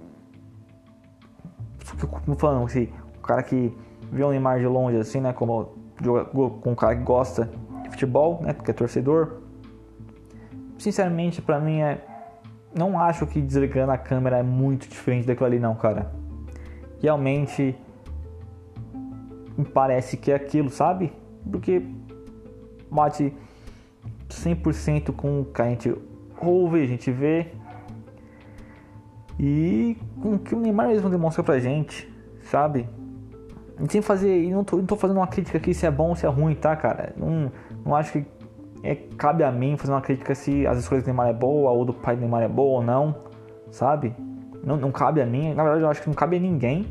Como 2.24 2.38
falando 2.38 2.64
assim, 2.64 2.88
um 3.18 3.22
cara 3.22 3.42
que 3.42 3.74
vê 4.10 4.22
o 4.22 4.30
Neymar 4.30 4.58
de 4.58 4.66
longe, 4.66 4.96
assim, 4.96 5.20
né? 5.20 5.32
Como 5.32 5.74
com 6.62 6.70
um 6.70 6.74
cara 6.74 6.96
que 6.96 7.02
gosta 7.02 7.50
de 7.82 7.90
futebol, 7.90 8.40
né? 8.42 8.52
Porque 8.52 8.70
é 8.70 8.74
torcedor. 8.74 9.39
Sinceramente, 10.80 11.42
para 11.42 11.60
mim 11.60 11.80
é. 11.80 12.02
Não 12.74 12.98
acho 12.98 13.26
que 13.26 13.38
desligando 13.40 13.92
a 13.92 13.98
câmera 13.98 14.38
é 14.38 14.42
muito 14.42 14.88
diferente 14.88 15.26
daquilo 15.26 15.46
ali, 15.46 15.58
não, 15.58 15.74
cara. 15.74 16.10
Realmente 17.02 17.76
me 19.58 19.64
parece 19.64 20.16
que 20.16 20.32
é 20.32 20.34
aquilo, 20.34 20.70
sabe? 20.70 21.12
Porque 21.50 21.82
bate 22.90 23.34
100% 24.30 25.12
com 25.12 25.42
o 25.42 25.44
que 25.44 25.60
a 25.60 25.66
gente 25.66 25.94
ouve, 26.40 26.82
a 26.82 26.86
gente 26.86 27.10
vê 27.10 27.48
e 29.38 29.98
com 30.22 30.34
o 30.34 30.38
que 30.38 30.54
o 30.54 30.60
Neymar 30.60 30.88
mesmo 30.88 31.10
demonstra 31.10 31.42
pra 31.42 31.58
gente, 31.58 32.10
sabe? 32.42 32.88
E 33.82 33.92
sem 33.92 34.00
fazer, 34.00 34.44
e 34.44 34.50
não 34.50 34.64
tô, 34.64 34.76
não 34.76 34.86
tô 34.86 34.96
fazendo 34.96 35.18
uma 35.18 35.26
crítica 35.26 35.58
aqui 35.58 35.74
se 35.74 35.84
é 35.84 35.90
bom 35.90 36.10
ou 36.10 36.16
se 36.16 36.24
é 36.24 36.28
ruim, 36.28 36.54
tá, 36.54 36.74
cara? 36.74 37.12
Não, 37.18 37.52
não 37.84 37.94
acho 37.94 38.12
que 38.12 38.26
é, 38.82 38.94
cabe 38.94 39.44
a 39.44 39.52
mim 39.52 39.76
fazer 39.76 39.92
uma 39.92 40.00
crítica 40.00 40.34
se 40.34 40.66
as 40.66 40.78
escolhas 40.78 41.04
do 41.04 41.06
Neymar 41.06 41.28
é 41.28 41.32
boa 41.32 41.70
ou 41.70 41.84
do 41.84 41.92
pai 41.92 42.16
do 42.16 42.20
Neymar 42.20 42.42
é 42.42 42.48
boa 42.48 42.80
ou 42.80 42.82
não, 42.82 43.14
sabe? 43.70 44.14
Não, 44.64 44.76
não 44.76 44.90
cabe 44.90 45.20
a 45.20 45.26
mim, 45.26 45.54
na 45.54 45.62
verdade 45.62 45.82
eu 45.82 45.88
acho 45.88 46.02
que 46.02 46.08
não 46.08 46.14
cabe 46.14 46.36
a 46.36 46.40
ninguém, 46.40 46.86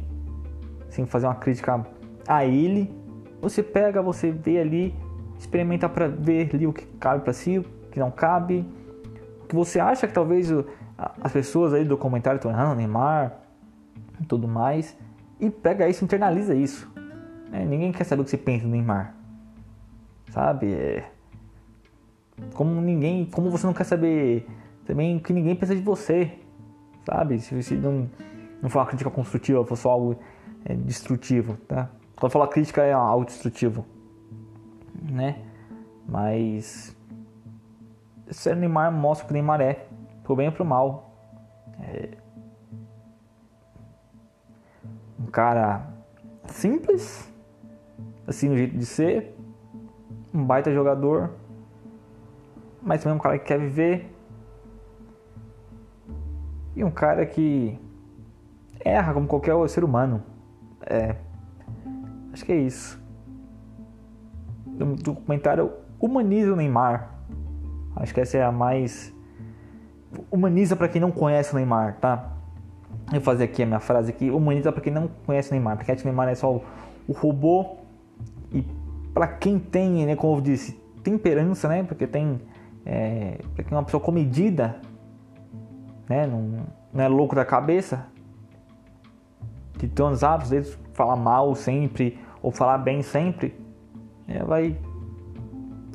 assim, 0.87 1.05
fazer 1.05 1.27
uma 1.27 1.35
crítica 1.35 1.85
a 2.27 2.45
ele. 2.45 2.93
Você 3.41 3.63
pega, 3.63 4.01
você 4.01 4.31
vê 4.31 4.59
ali, 4.59 4.95
experimenta 5.37 5.87
para 5.87 6.07
ver 6.07 6.49
ali 6.53 6.67
o 6.67 6.73
que 6.73 6.85
cabe 6.99 7.23
para 7.23 7.33
si, 7.33 7.59
o 7.59 7.63
que 7.91 7.99
não 7.99 8.11
cabe. 8.11 8.65
O 9.43 9.47
que 9.47 9.55
você 9.55 9.79
acha 9.79 10.07
que 10.07 10.13
talvez 10.13 10.51
as 11.21 11.31
pessoas 11.31 11.73
aí 11.73 11.85
do 11.85 11.97
comentário 11.97 12.37
estão 12.37 12.51
errando, 12.51 12.75
Neymar 12.75 13.33
e 14.19 14.25
tudo 14.25 14.47
mais. 14.47 14.97
E 15.39 15.49
pega 15.49 15.87
isso, 15.87 16.03
internaliza 16.03 16.53
isso. 16.53 16.91
É, 17.51 17.63
ninguém 17.65 17.91
quer 17.91 18.03
saber 18.03 18.21
o 18.21 18.25
que 18.25 18.31
você 18.31 18.37
pensa 18.37 18.65
do 18.65 18.71
Neymar. 18.71 19.15
Sabe? 20.29 20.73
É... 20.73 21.18
Como 22.53 22.81
ninguém. 22.81 23.25
Como 23.25 23.49
você 23.49 23.65
não 23.65 23.73
quer 23.73 23.83
saber 23.83 24.47
também 24.85 25.19
que 25.19 25.33
ninguém 25.33 25.55
pensa 25.55 25.75
de 25.75 25.81
você. 25.81 26.31
Sabe? 27.05 27.39
Se 27.39 27.61
você 27.61 27.75
não, 27.75 28.09
não 28.61 28.69
for 28.69 28.79
uma 28.79 28.85
crítica 28.85 29.09
construtiva, 29.09 29.65
for 29.65 29.75
só 29.75 29.91
algo 29.91 30.15
é, 30.65 30.73
destrutivo, 30.73 31.57
tá? 31.67 31.89
Quando 32.15 32.31
fala 32.31 32.47
crítica 32.47 32.83
é 32.83 32.91
algo 32.91 33.25
destrutivo, 33.25 33.85
né? 35.01 35.41
Mas 36.07 36.95
esse 38.27 38.53
Neymar 38.53 38.91
mostra 38.91 39.27
que 39.27 39.33
Neymar 39.33 39.61
é, 39.61 39.85
pro 40.23 40.35
bem 40.35 40.47
ou 40.47 40.53
pro 40.53 40.65
mal. 40.65 41.09
É 41.81 42.09
um 45.19 45.25
cara 45.27 45.87
simples, 46.45 47.31
assim 48.27 48.49
no 48.49 48.57
jeito 48.57 48.77
de 48.77 48.85
ser, 48.85 49.35
um 50.33 50.43
baita 50.43 50.71
jogador, 50.73 51.31
mas 52.81 53.03
também 53.03 53.17
um 53.17 53.21
cara 53.21 53.37
que 53.37 53.45
quer 53.45 53.59
viver 53.59 54.15
e 56.75 56.83
um 56.83 56.91
cara 56.91 57.25
que 57.25 57.79
erra 58.79 59.13
como 59.13 59.27
qualquer 59.27 59.53
ser 59.69 59.83
humano. 59.83 60.23
É, 60.85 61.15
Acho 62.31 62.45
que 62.45 62.51
é 62.51 62.57
isso. 62.57 62.97
O 64.65 64.95
documentário 64.95 65.73
humaniza 65.99 66.53
o 66.53 66.55
Neymar. 66.55 67.15
Acho 67.95 68.13
que 68.13 68.21
essa 68.21 68.37
é 68.37 68.43
a 68.43 68.51
mais. 68.51 69.13
Humaniza 70.31 70.75
para 70.75 70.87
quem 70.87 71.01
não 71.01 71.11
conhece 71.11 71.51
o 71.51 71.55
Neymar, 71.55 71.97
tá? 71.99 72.31
Eu 73.07 73.13
vou 73.13 73.21
fazer 73.21 73.45
aqui 73.45 73.63
a 73.63 73.65
minha 73.65 73.79
frase 73.79 74.11
aqui. 74.11 74.29
Humaniza 74.29 74.71
para 74.71 74.81
quem 74.81 74.93
não 74.93 75.09
conhece 75.25 75.49
o 75.49 75.53
Neymar. 75.53 75.77
Porque 75.77 75.91
o 75.91 76.03
Neymar 76.05 76.29
é 76.29 76.35
só 76.35 76.55
o, 76.55 76.63
o 77.07 77.11
robô. 77.11 77.77
E 78.53 78.63
para 79.13 79.27
quem 79.27 79.59
tem, 79.59 80.05
né, 80.05 80.15
como 80.15 80.37
eu 80.37 80.41
disse, 80.41 80.79
temperança, 81.03 81.67
né? 81.67 81.83
Porque 81.83 82.07
tem. 82.07 82.39
É, 82.91 83.37
para 83.53 83.63
quem 83.63 83.75
é 83.75 83.77
uma 83.77 83.83
pessoa 83.83 84.01
comedida, 84.01 84.77
né? 86.09 86.25
Não, 86.25 86.65
não 86.91 87.03
é 87.03 87.07
louco 87.07 87.35
da 87.35 87.45
cabeça. 87.45 88.07
Que 89.73 89.87
tem 89.87 90.03
uns 90.03 90.23
hábitos 90.23 90.49
deles 90.49 90.79
falar 90.93 91.15
mal 91.15 91.53
sempre 91.53 92.17
ou 92.41 92.51
falar 92.51 92.79
bem 92.79 93.03
sempre, 93.03 93.55
é, 94.27 94.43
vai. 94.43 94.75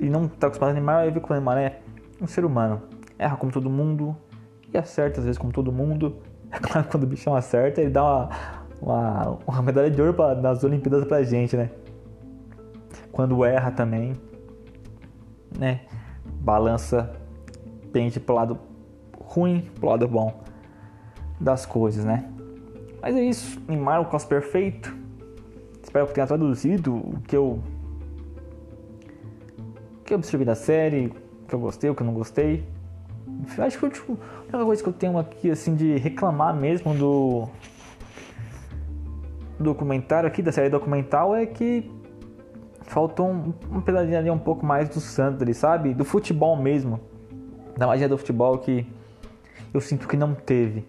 E 0.00 0.08
não 0.08 0.28
tá 0.28 0.46
acostumado 0.46 0.70
a 0.70 0.74
Neymar, 0.74 0.96
vai 0.98 1.10
ver 1.10 1.20
que 1.20 1.30
o 1.30 1.34
Neymar 1.34 1.58
é 1.58 1.80
um 2.22 2.28
ser 2.28 2.44
humano. 2.44 2.82
Erra 3.18 3.36
como 3.36 3.50
todo 3.50 3.68
mundo 3.68 4.16
e 4.72 4.78
acerta 4.78 5.18
às 5.18 5.24
vezes 5.24 5.38
como 5.38 5.52
todo 5.52 5.72
mundo. 5.72 6.22
É 6.52 6.58
claro, 6.60 6.86
quando 6.88 7.02
o 7.02 7.06
bichão 7.08 7.34
acerta, 7.34 7.80
ele 7.80 7.90
dá 7.90 8.04
uma, 8.04 8.28
uma, 8.80 9.38
uma 9.44 9.62
medalha 9.62 9.90
de 9.90 10.00
ouro 10.00 10.14
pra, 10.14 10.36
nas 10.36 10.62
Olimpíadas 10.62 11.04
pra 11.04 11.24
gente, 11.24 11.56
né? 11.56 11.70
Quando 13.10 13.44
erra 13.44 13.72
também, 13.72 14.12
né? 15.58 15.80
Balança, 16.44 17.10
pende 17.92 18.20
pro 18.20 18.34
lado 18.34 18.58
ruim, 19.18 19.70
pro 19.80 19.88
lado 19.88 20.06
bom 20.06 20.42
das 21.40 21.66
coisas, 21.66 22.04
né? 22.04 22.30
Mas 23.02 23.16
é 23.16 23.22
isso, 23.22 23.60
Neymar, 23.66 24.00
o 24.00 24.06
caos 24.06 24.24
perfeito 24.24 25.04
espero 25.94 26.08
que 26.08 26.14
tenha 26.14 26.26
traduzido 26.26 26.96
o 26.96 27.20
que 27.20 27.36
eu 27.36 27.60
que 30.04 30.12
eu 30.12 30.18
observei 30.18 30.44
da 30.44 30.56
série, 30.56 31.06
o 31.06 31.46
que 31.46 31.54
eu 31.54 31.58
gostei, 31.58 31.88
o 31.88 31.94
que 31.94 32.02
eu 32.02 32.06
não 32.06 32.12
gostei. 32.12 32.68
Acho 33.56 33.78
que 33.78 33.90
tipo, 33.90 34.18
a 34.20 34.42
única 34.42 34.64
coisa 34.64 34.82
que 34.82 34.88
eu 34.88 34.92
tenho 34.92 35.16
aqui, 35.16 35.50
assim, 35.50 35.74
de 35.74 35.96
reclamar 35.96 36.54
mesmo 36.54 36.92
do 36.94 37.48
documentário 39.58 40.26
aqui, 40.26 40.42
da 40.42 40.52
série 40.52 40.68
documental, 40.68 41.34
é 41.34 41.46
que 41.46 41.90
faltou 42.84 43.28
um, 43.28 43.52
um 43.70 44.16
ali 44.16 44.30
um 44.30 44.38
pouco 44.38 44.64
mais 44.64 44.88
do 44.88 45.00
Santos 45.00 45.42
ali, 45.42 45.54
sabe? 45.54 45.94
Do 45.94 46.04
futebol 46.04 46.56
mesmo. 46.56 47.00
Da 47.76 47.86
magia 47.86 48.08
do 48.08 48.16
futebol 48.16 48.58
que 48.58 48.86
eu 49.72 49.80
sinto 49.80 50.06
que 50.06 50.16
não 50.16 50.34
teve. 50.34 50.86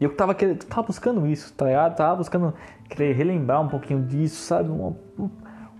E 0.00 0.04
eu 0.04 0.14
tava, 0.14 0.34
querendo, 0.34 0.64
tava 0.64 0.86
buscando 0.86 1.26
isso, 1.26 1.52
tá 1.52 1.66
ligado? 1.66 1.96
Tava 1.96 2.16
buscando 2.16 2.54
querer 2.88 3.12
relembrar 3.14 3.60
um 3.60 3.68
pouquinho 3.68 4.02
disso, 4.02 4.42
sabe? 4.42 4.70
Uma, 4.70 4.96
uma 5.18 5.30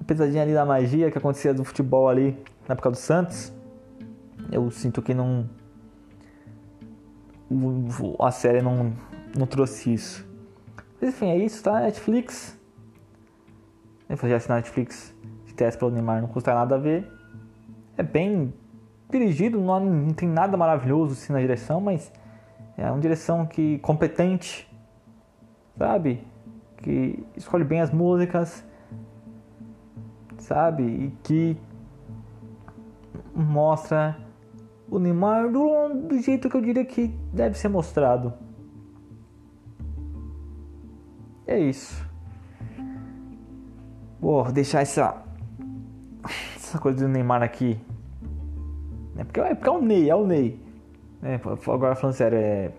pesadinha 0.06 0.42
ali 0.42 0.52
da 0.52 0.66
magia 0.66 1.10
que 1.10 1.16
acontecia 1.16 1.54
do 1.54 1.64
futebol 1.64 2.08
ali 2.08 2.36
na 2.66 2.72
época 2.72 2.90
do 2.90 2.96
Santos. 2.96 3.52
Eu 4.50 4.70
sinto 4.70 5.00
que 5.00 5.14
não. 5.14 5.48
A 8.20 8.30
série 8.30 8.60
não, 8.60 8.92
não 9.36 9.46
trouxe 9.46 9.94
isso. 9.94 10.26
Mas 11.00 11.10
enfim, 11.10 11.30
é 11.30 11.38
isso, 11.38 11.62
tá? 11.62 11.80
Netflix. 11.80 12.57
Eu 14.08 14.16
já 14.16 14.36
assinar 14.36 14.56
Netflix 14.56 15.14
de 15.44 15.52
teste 15.54 15.78
pelo 15.78 15.90
Neymar, 15.90 16.22
não 16.22 16.28
custa 16.28 16.54
nada 16.54 16.76
a 16.76 16.78
ver. 16.78 17.06
É 17.96 18.02
bem 18.02 18.54
dirigido, 19.10 19.60
não, 19.60 19.80
não 19.80 20.14
tem 20.14 20.28
nada 20.28 20.56
maravilhoso 20.56 21.12
assim 21.12 21.32
na 21.32 21.40
direção, 21.40 21.80
mas 21.80 22.10
é 22.76 22.90
uma 22.90 23.00
direção 23.00 23.44
que 23.44 23.78
competente, 23.80 24.66
sabe? 25.76 26.26
Que 26.78 27.22
escolhe 27.36 27.64
bem 27.64 27.80
as 27.80 27.90
músicas, 27.90 28.64
sabe? 30.38 30.82
E 30.82 31.10
que 31.22 31.56
mostra 33.34 34.16
o 34.90 34.98
Neymar 34.98 35.50
do, 35.50 36.08
do 36.08 36.18
jeito 36.18 36.48
que 36.48 36.56
eu 36.56 36.62
diria 36.62 36.84
que 36.84 37.08
deve 37.32 37.58
ser 37.58 37.68
mostrado. 37.68 38.32
É 41.46 41.58
isso. 41.58 42.07
Vou 44.20 44.50
deixar 44.50 44.82
essa 44.82 45.22
essa 46.68 46.78
coisa 46.78 47.06
do 47.06 47.08
Neymar 47.08 47.42
aqui. 47.42 47.78
É 49.16 49.24
porque, 49.24 49.40
é 49.40 49.54
porque 49.54 49.68
é 49.68 49.72
o 49.72 49.80
Ney, 49.80 50.10
é 50.10 50.14
o 50.14 50.26
Ney. 50.26 50.60
É, 51.22 51.40
agora 51.66 51.94
falando 51.96 52.14
sério, 52.14 52.38
é, 52.38 52.70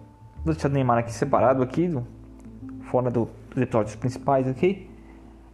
vou 0.45 0.53
deixar 0.53 0.69
o 0.69 0.71
Neymar 0.71 0.99
aqui 0.99 1.11
separado 1.11 1.63
aqui, 1.63 1.87
do, 1.87 2.05
fora 2.83 3.09
do, 3.09 3.27
dos 3.49 3.61
episódios 3.61 3.95
principais 3.95 4.47
aqui, 4.47 4.89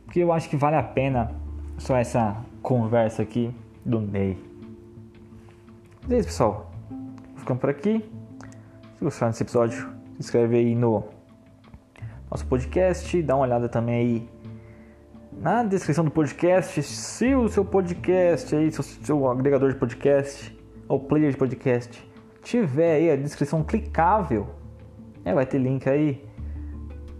porque 0.03 0.19
eu 0.19 0.31
acho 0.31 0.49
que 0.49 0.57
vale 0.57 0.75
a 0.75 0.83
pena 0.83 1.31
só 1.77 1.95
essa 1.95 2.35
conversa 2.61 3.23
aqui 3.23 3.55
do 3.85 3.99
Ney. 4.01 4.37
Mas 6.03 6.11
é 6.11 6.17
isso, 6.19 6.27
pessoal. 6.27 6.71
Ficamos 7.37 7.61
por 7.61 7.69
aqui. 7.69 8.03
Se 8.97 9.03
gostaram 9.03 9.31
desse 9.31 9.43
episódio, 9.43 9.89
se 10.13 10.19
inscreve 10.19 10.57
aí 10.57 10.75
no 10.75 11.03
nosso 12.29 12.45
podcast, 12.45 13.21
dá 13.23 13.35
uma 13.35 13.43
olhada 13.43 13.67
também 13.69 13.95
aí 13.95 14.34
na 15.39 15.63
descrição 15.63 16.03
do 16.03 16.11
podcast, 16.11 16.81
se 16.81 17.35
o 17.35 17.47
seu 17.47 17.63
podcast 17.63 18.55
aí, 18.55 18.71
seu, 18.71 18.83
seu 18.83 19.29
agregador 19.29 19.71
de 19.71 19.77
podcast 19.77 20.57
ou 20.87 20.99
player 20.99 21.31
de 21.31 21.37
podcast 21.37 22.03
tiver 22.41 22.95
aí 22.95 23.11
a 23.11 23.15
descrição 23.15 23.63
clicável, 23.63 24.47
é, 25.23 25.33
vai 25.33 25.45
ter 25.45 25.57
link 25.57 25.87
aí, 25.89 26.23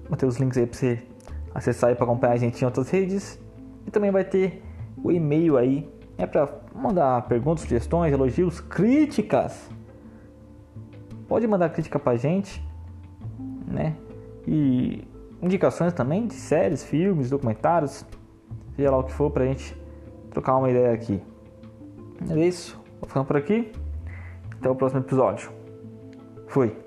vai 0.07 0.17
ter 0.17 0.25
os 0.25 0.38
links 0.38 0.57
aí 0.57 0.65
para 0.65 0.77
você 0.77 1.03
acessar 1.53 1.89
aí 1.89 1.95
para 1.95 2.05
acompanhar 2.05 2.34
a 2.34 2.38
gente 2.38 2.62
em 2.62 2.65
outras 2.65 2.89
redes 2.89 3.39
e 3.86 3.91
também 3.91 4.12
vai 4.12 4.24
ter 4.24 4.63
o 5.03 5.12
e-mail 5.12 5.57
aí, 5.57 5.89
é 6.17 6.25
para 6.25 6.50
mandar 6.74 7.22
perguntas, 7.24 7.63
sugestões, 7.63 8.13
elogios, 8.13 8.60
críticas. 8.60 9.69
Pode 11.28 11.47
mandar 11.47 11.69
crítica 11.69 11.99
pra 11.99 12.15
gente, 12.15 12.63
né? 13.67 13.95
E 14.47 15.04
indicações 15.45 15.93
também 15.93 16.27
de 16.27 16.34
séries, 16.34 16.84
filmes, 16.84 17.29
documentários, 17.29 18.05
seja 18.75 18.91
lá 18.91 18.97
o 18.97 19.03
que 19.03 19.12
for 19.12 19.29
pra 19.31 19.45
gente 19.45 19.75
trocar 20.31 20.58
uma 20.58 20.69
ideia 20.69 20.93
aqui. 20.93 21.21
É 22.29 22.39
isso, 22.39 22.79
vou 22.99 23.08
ficando 23.08 23.25
por 23.25 23.38
aqui. 23.38 23.71
Até 24.60 24.69
o 24.69 24.75
próximo 24.75 25.01
episódio. 25.01 25.51
Fui. 26.47 26.85